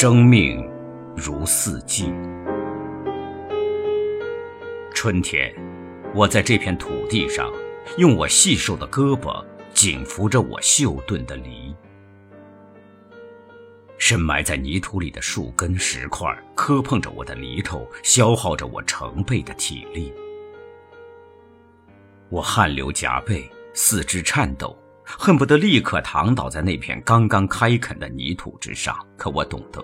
[0.00, 0.64] 生命
[1.16, 2.04] 如四季。
[4.94, 5.52] 春天，
[6.14, 7.52] 我在这片土地上，
[7.96, 9.44] 用我细瘦的胳膊
[9.74, 11.74] 紧扶着我锈钝的犁。
[13.98, 20.14] 深埋在泥土里的树根、石块磕碰着我的犁头，消耗着我成倍的体力。
[22.28, 24.78] 我汗流浃背，四肢颤抖，
[25.16, 28.96] 恨不得立刻躺倒在那片刚刚开垦的泥土之上。
[29.16, 29.82] 可我懂得。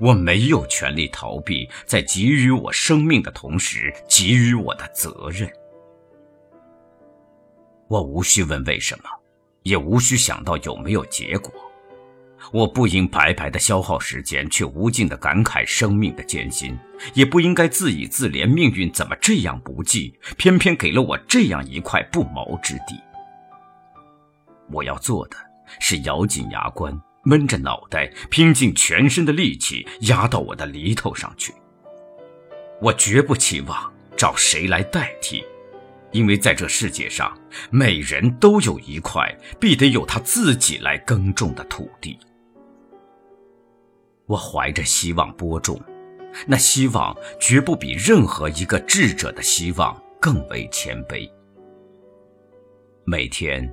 [0.00, 5.48] 我没有权利逃避，在给予我生命的同时给予我的责任。
[7.86, 9.04] 我无需问为什么，
[9.62, 11.52] 也无需想到有没有结果。
[12.52, 16.74] 我不应白白的消耗时间，却无尽的感慨生命的艰辛；
[17.12, 22.98] 也不应该自以自怜，命运怎么这样不济，偏偏给了我这样一块不毛之地。
[24.70, 25.36] 我要做的
[25.80, 26.98] 是咬紧牙关。
[27.28, 31.52] 闷着脑袋，拼尽全身的力气压到我的犁头上去。
[32.80, 35.44] 我绝不期望找谁来代替，
[36.12, 37.36] 因为在这世界上，
[37.68, 42.16] 每人都有一块必得有他自己来耕种的土地。
[44.26, 45.82] 我怀着希望播种，
[46.46, 51.28] 那希望绝不比任何一个智者的希望更为谦卑。
[53.04, 53.68] 每天，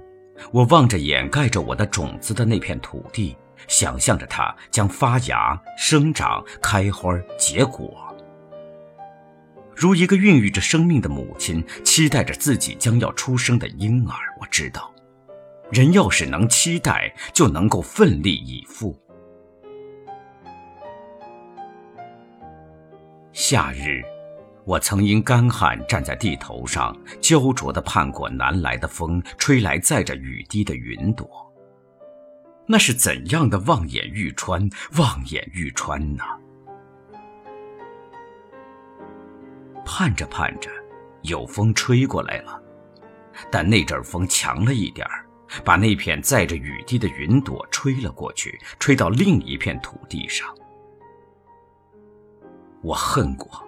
[0.52, 3.36] 我望着掩盖着我的种子的那片土地。
[3.70, 8.14] 想象着它将发芽、生长、开花、结果，
[9.74, 14.16] 如一个孕育着生命的母亲期待着自己将要出生的婴儿。
[14.42, 14.94] 我知道，
[15.72, 18.94] 人要是能期待，就能够奋力以赴。
[23.32, 24.02] 夏日，
[24.66, 31.30] 我曾因干旱站在地头上，焦灼地盼过南来的风，吹来载着雨滴的云朵。
[32.66, 36.24] 那是怎样的望眼欲穿，望眼欲穿呢？
[39.86, 40.70] 盼着盼着，
[41.24, 42.62] 有风吹过来了，
[43.52, 45.26] 但那阵风强了一点儿，
[45.66, 50.48] 把那片载着雨滴的云朵吹了过去，吹到另一片土地上。
[52.82, 53.62] 我恨过，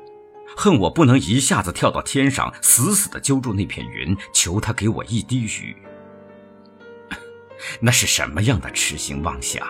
[0.56, 5.76] 恨我不能一下子跳到天上，死死的揪住那片云，求他给我一滴雨。
[7.80, 9.68] 那是什么样的痴心妄想？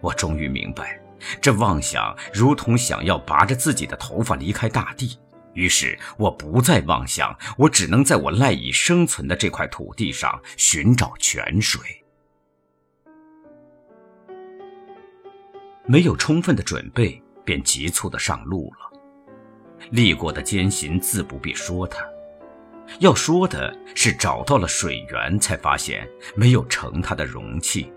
[0.00, 1.00] 我终于明白，
[1.40, 5.18] 这妄想如同想要拔着自己的头发离开大地。
[5.54, 11.80] 于是，我不再妄想，我只能在我赖以生存的这块土地上寻找泉水。
[15.86, 18.87] 没有充分的准备，便急促的上路了。
[19.90, 22.04] 历过的艰辛，自不必说它。
[23.00, 27.92] 要说的是，找到了水源，才发现没有盛它的容器。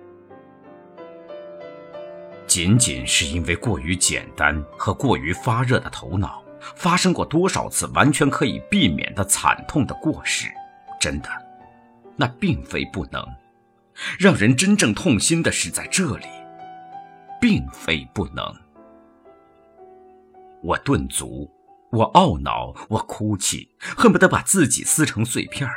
[2.45, 6.43] 仅仅是因为过于简单和过于发热的头脑，
[6.75, 10.49] 发生过多少次完全可以避免的惨痛的过失？
[10.99, 11.29] 真的，
[12.17, 13.25] 那并非不能。
[14.19, 16.25] 让人真正痛心的是在这里，
[17.39, 18.53] 并非不能。
[20.61, 21.49] 我顿足。
[21.91, 25.69] 我懊恼，我哭泣，恨不得把自己撕成碎片。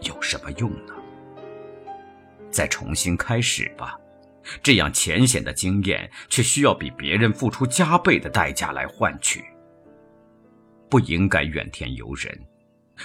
[0.00, 0.94] 有什么用呢？
[2.50, 3.96] 再重新开始吧，
[4.60, 9.44] 这样浅显的经验，却需要比别人付出加倍的代价来换取。
[10.88, 12.36] 不应该怨天尤人，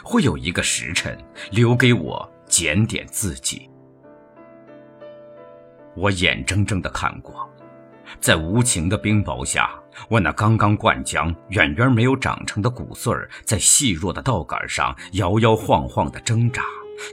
[0.03, 1.15] 会有一个时辰
[1.51, 3.69] 留给我检点自己。
[5.95, 7.47] 我眼睁睁的看过。
[8.19, 9.69] 在无情的冰雹下，
[10.07, 16.63] 我那刚刚灌浆、远远没有长成的谷穗儿，在细弱的稻杆上摇摇晃晃地挣扎，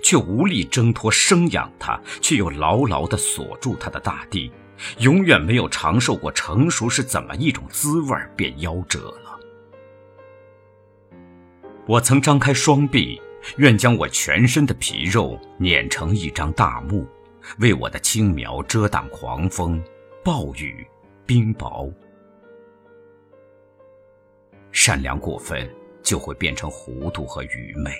[0.02, 4.50] 却无力挣脱生养它，却又牢牢地锁住它的大地，
[4.98, 9.38] 永远没有尝受过成熟是怎么一种滋味，便夭折了。
[11.86, 13.20] 我曾张开双臂，
[13.58, 17.06] 愿将我全身的皮肉碾成一张大幕，
[17.58, 19.80] 为我的青苗遮挡狂风。
[20.26, 20.84] 暴雨，
[21.24, 21.94] 冰雹，
[24.72, 27.92] 善良过分就会变成糊涂和愚昧。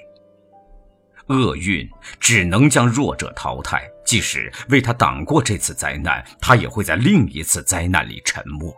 [1.29, 1.89] 厄运
[2.19, 8.77] 只能将弱者淘汰，即使为他挡过这次灾难，他也会在另一次灾难里沉没，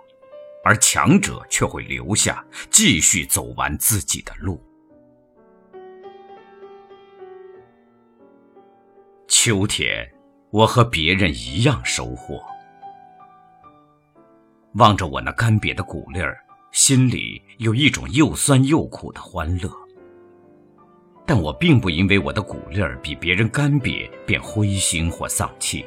[0.63, 4.63] 而强者却会留下，继续走完自己的路。
[9.27, 10.07] 秋天，
[10.51, 12.45] 我和别人一样收获。
[14.75, 16.37] 望着我那干瘪的谷粒儿，
[16.73, 19.71] 心里有一种又酸又苦的欢乐。
[21.27, 25.85] 但我并不因为我的谷粒儿比别人干瘪便灰心或丧气。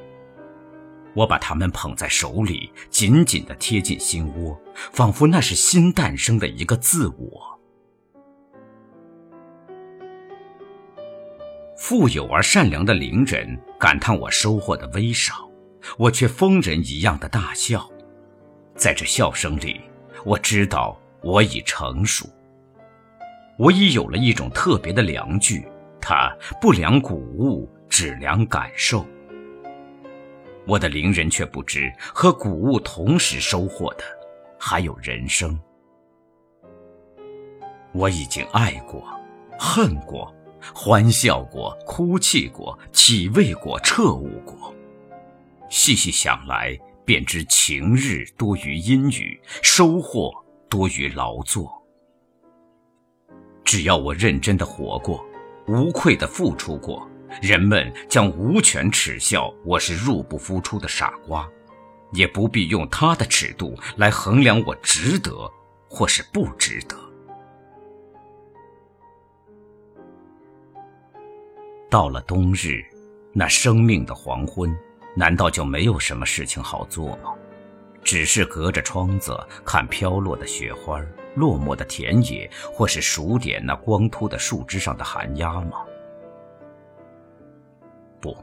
[1.13, 4.59] 我把它们捧在手里，紧紧地贴近心窝，
[4.93, 7.59] 仿佛那是新诞生的一个自我。
[11.77, 15.49] 富有而善良的邻人感叹我收获的微少，
[15.97, 17.89] 我却疯人一样的大笑。
[18.81, 19.79] 在这笑声里，
[20.25, 22.27] 我知道我已成熟，
[23.55, 25.67] 我已有了一种特别的良具，
[26.01, 29.05] 它不量谷物，只量感受。
[30.65, 34.03] 我的邻人却不知，和谷物同时收获的，
[34.57, 35.55] 还有人生。
[37.91, 39.07] 我已经爱过，
[39.59, 40.33] 恨过，
[40.73, 44.73] 欢笑过，哭泣过，体味过，彻悟过。
[45.69, 46.75] 细细想来，
[47.11, 50.31] 便知晴日多于阴雨，收获
[50.69, 51.69] 多于劳作。
[53.65, 55.21] 只要我认真的活过，
[55.67, 57.05] 无愧的付出过。
[57.41, 61.45] 人们将无权耻笑我是入不敷出的傻瓜，
[62.13, 65.51] 也不必用他的尺度来衡量我值得
[65.89, 66.95] 或是不值得。
[71.89, 72.81] 到了冬日，
[73.33, 74.73] 那生命的黄昏，
[75.15, 77.33] 难道就没有什么事情好做吗？
[78.03, 80.99] 只是隔着窗子看飘落的雪花、
[81.35, 85.85] 落寞的田野，或是数点那光秃的树枝上的寒鸦吗？
[88.19, 88.35] 不，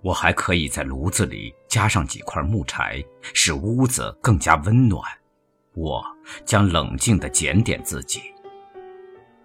[0.00, 3.00] 我还可以在炉子里加上几块木柴，
[3.32, 5.00] 使屋子更加温暖。
[5.74, 6.04] 我
[6.44, 8.22] 将冷静地检点自己：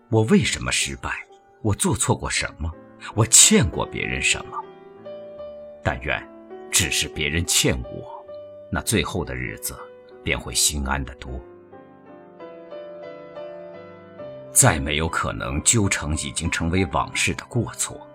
[0.09, 1.23] 我为什么失败？
[1.61, 2.73] 我做错过什么？
[3.13, 4.63] 我欠过别人什么？
[5.87, 6.21] 但愿
[6.69, 8.21] 只是别人欠我，
[8.69, 9.73] 那最后的日子
[10.21, 11.41] 便会心安得多。
[14.51, 18.05] 再没有可能纠成已经成为往事的过错。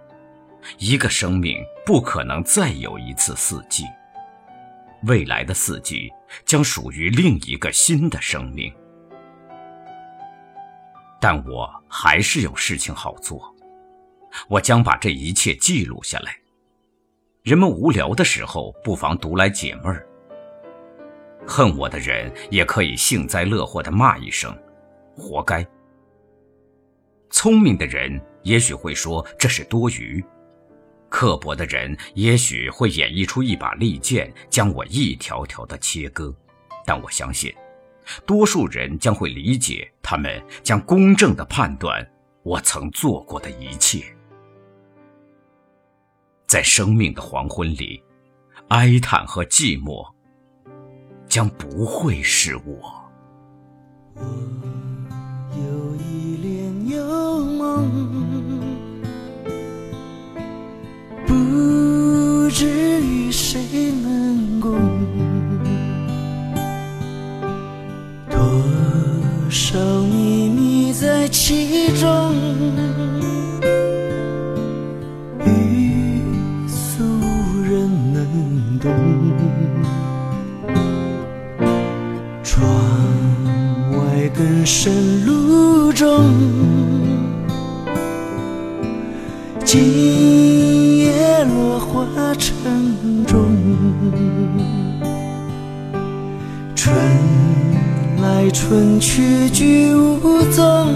[0.77, 3.85] 一个生命不可能再有一次四季，
[5.05, 6.11] 未来的四季
[6.45, 8.71] 将属于另一个新的生命。
[11.19, 13.57] 但我还是有事情好做，
[14.47, 16.37] 我将把这一切记录下来。
[17.43, 20.07] 人们无聊的时候，不妨读来解闷儿。
[21.45, 24.57] 恨我的人也可以幸灾乐祸地骂一声
[25.19, 25.67] ：“活该。”
[27.31, 30.25] 聪明的人也许会说这是多余。
[31.09, 36.33] 刻薄的人也许会演绎出一把利剑，将我一条条的切割，
[36.87, 37.53] 但我相信，
[38.25, 42.09] 多数人将会理解，他们将公正的判断
[42.45, 44.05] 我曾做过的一切。
[46.53, 47.99] 在生命的黄昏里，
[48.69, 50.07] 哀叹和寂寞
[51.27, 52.93] 将不会是我。
[54.17, 54.23] 我
[55.57, 57.91] 有一帘幽梦。
[61.27, 64.79] 不知与谁能共？
[68.29, 68.39] 多
[69.49, 72.35] 少秘密在其中，
[78.85, 79.43] 能懂。
[82.43, 82.67] 窗
[83.93, 86.09] 外更深露重，
[89.65, 92.07] 今夜落花。
[92.35, 93.39] 城中，
[96.75, 96.97] 春
[98.21, 100.89] 来春去俱无踪，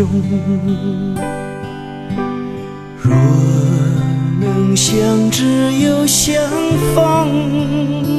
[0.00, 0.08] 若
[4.40, 5.44] 能相知
[5.78, 6.42] 又相
[6.94, 8.09] 逢，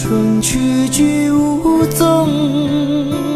[0.00, 3.29] 春去俱无踪。